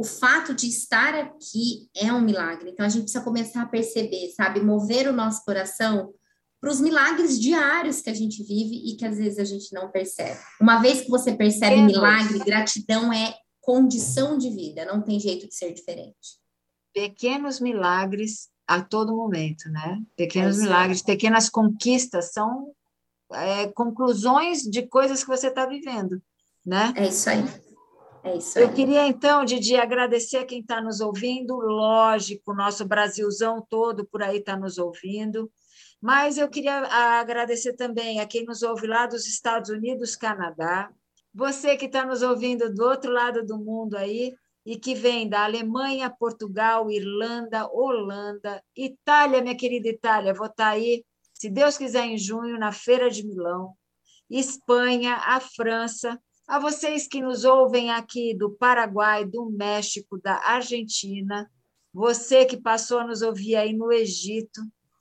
[0.01, 2.71] O fato de estar aqui é um milagre.
[2.71, 4.59] Então a gente precisa começar a perceber, sabe?
[4.59, 6.11] Mover o nosso coração
[6.59, 9.91] para os milagres diários que a gente vive e que às vezes a gente não
[9.91, 10.39] percebe.
[10.59, 15.47] Uma vez que você percebe é, milagre, gratidão é condição de vida, não tem jeito
[15.47, 16.39] de ser diferente.
[16.91, 20.01] Pequenos milagres a todo momento, né?
[20.15, 22.71] Pequenos é milagres, pequenas conquistas são
[23.33, 26.19] é, conclusões de coisas que você está vivendo,
[26.65, 26.91] né?
[26.95, 27.43] É isso aí.
[28.23, 28.65] É isso aí.
[28.65, 34.21] Eu queria, então, Didi, agradecer a quem está nos ouvindo, lógico, nosso Brasilzão todo por
[34.21, 35.51] aí está nos ouvindo,
[35.99, 36.79] mas eu queria
[37.19, 40.91] agradecer também a quem nos ouve lá dos Estados Unidos, Canadá,
[41.33, 44.33] você que está nos ouvindo do outro lado do mundo aí,
[44.65, 50.69] e que vem da Alemanha, Portugal, Irlanda, Holanda, Itália, minha querida Itália, vou estar tá
[50.71, 51.03] aí,
[51.33, 53.73] se Deus quiser, em junho, na Feira de Milão,
[54.29, 56.19] Espanha, a França,
[56.51, 61.49] a vocês que nos ouvem aqui do Paraguai, do México, da Argentina,
[61.93, 64.59] você que passou a nos ouvir aí no Egito,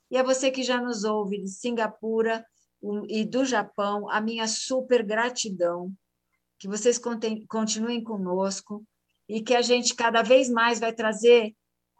[0.09, 2.45] e a você que já nos ouve de Singapura
[3.09, 5.91] e do Japão, a minha super gratidão,
[6.57, 6.97] que vocês
[7.49, 8.81] continuem conosco,
[9.27, 11.53] e que a gente cada vez mais vai trazer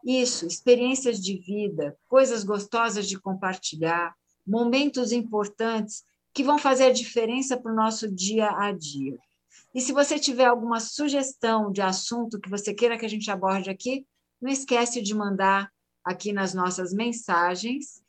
[0.05, 4.15] isso, experiências de vida, coisas gostosas de compartilhar,
[4.47, 9.19] momentos importantes que vão fazer a diferença para o nosso dia a dia.
[9.73, 13.69] E se você tiver alguma sugestão de assunto que você queira que a gente aborde
[13.69, 14.05] aqui,
[14.41, 15.71] não esquece de mandar
[16.03, 18.01] aqui nas nossas mensagens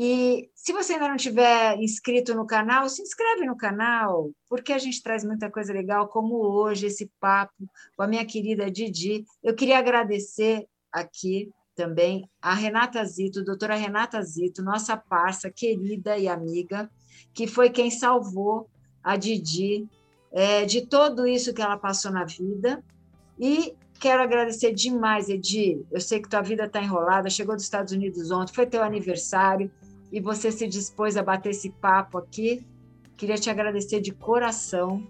[0.00, 4.78] e se você ainda não tiver inscrito no canal, se inscreve no canal, porque a
[4.78, 9.24] gente traz muita coisa legal, como hoje, esse papo com a minha querida Didi.
[9.42, 16.28] Eu queria agradecer aqui também a Renata Zito, doutora Renata Zito, nossa parça querida e
[16.28, 16.90] amiga,
[17.32, 18.68] que foi quem salvou
[19.02, 19.88] a Didi
[20.32, 22.82] é, de tudo isso que ela passou na vida.
[23.38, 25.84] E quero agradecer demais, Edi.
[25.90, 29.70] Eu sei que tua vida está enrolada, chegou dos Estados Unidos ontem, foi teu aniversário
[30.10, 32.66] e você se dispôs a bater esse papo aqui.
[33.16, 35.06] Queria te agradecer de coração,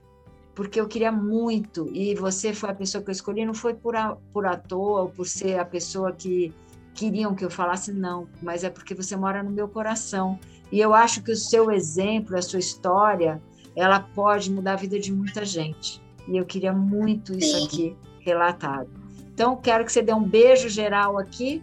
[0.55, 3.95] porque eu queria muito, e você foi a pessoa que eu escolhi, não foi por,
[3.95, 6.53] a, por à toa ou por ser a pessoa que
[6.95, 10.39] queriam que eu falasse, não, mas é porque você mora no meu coração.
[10.73, 13.41] E eu acho que o seu exemplo, a sua história,
[13.81, 16.03] ela pode mudar a vida de muita gente.
[16.26, 17.66] E eu queria muito isso Sim.
[17.66, 18.89] aqui relatado.
[19.33, 21.62] Então, quero que você dê um beijo geral aqui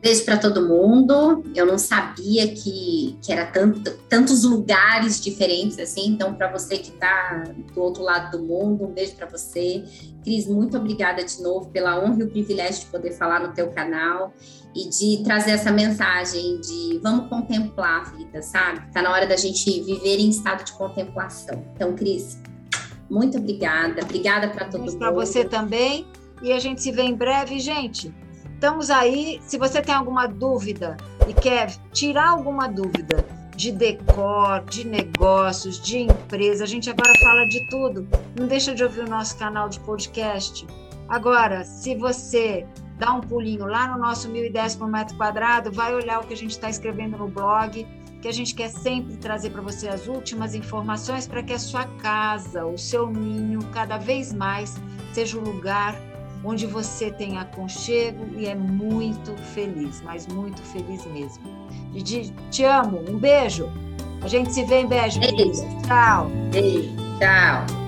[0.00, 1.42] Beijo para todo mundo.
[1.56, 6.10] Eu não sabia que, que era tanto, tantos lugares diferentes assim.
[6.10, 7.42] Então, para você que está
[7.74, 9.82] do outro lado do mundo, um beijo para você.
[10.22, 13.70] Cris, muito obrigada de novo pela honra e o privilégio de poder falar no teu
[13.70, 14.32] canal
[14.74, 18.86] e de trazer essa mensagem de vamos contemplar a vida, sabe?
[18.86, 21.64] Está na hora da gente viver em estado de contemplação.
[21.74, 22.38] Então, Cris,
[23.10, 24.02] muito obrigada.
[24.02, 24.98] Obrigada para todo mundo.
[24.98, 26.06] Para você também.
[26.42, 28.14] E a gente se vê em breve, gente.
[28.54, 29.40] Estamos aí.
[29.46, 30.96] Se você tem alguma dúvida
[31.26, 33.24] e quer tirar alguma dúvida
[33.56, 38.06] de decor, de negócios, de empresa, a gente agora fala de tudo.
[38.38, 40.66] Não deixa de ouvir o nosso canal de podcast.
[41.08, 42.66] Agora, se você
[42.98, 46.36] dá um pulinho lá no nosso 1010 por metro quadrado, vai olhar o que a
[46.36, 47.86] gente está escrevendo no blog,
[48.20, 51.84] que a gente quer sempre trazer para você as últimas informações para que a sua
[52.02, 54.76] casa, o seu ninho, cada vez mais
[55.12, 55.94] seja o lugar
[56.44, 61.44] onde você tem aconchego e é muito feliz, mas muito feliz mesmo.
[61.92, 63.70] Didi, te amo, um beijo.
[64.22, 65.20] A gente se vê em beijo.
[65.20, 65.62] Beijo.
[65.86, 66.30] Tchau.
[66.52, 66.94] Beijo.
[67.18, 67.87] Tchau.